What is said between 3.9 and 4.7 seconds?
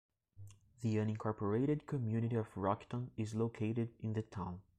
in the town.